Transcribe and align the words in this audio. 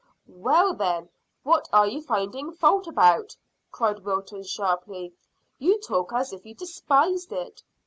"Well, 0.25 0.73
then, 0.73 1.09
what 1.43 1.69
are 1.71 1.85
you 1.85 2.01
finding 2.01 2.53
fault 2.53 2.87
about?" 2.87 3.37
cried 3.69 4.03
Wilton 4.03 4.41
sharply. 4.41 5.13
"You 5.59 5.79
talk 5.79 6.11
as 6.11 6.33
if 6.33 6.43
you 6.43 6.55
despised 6.55 7.31
it." 7.31 7.61